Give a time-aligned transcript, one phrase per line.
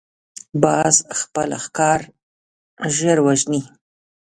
[0.61, 2.01] باز خپل ښکار
[2.95, 3.61] ژر وژني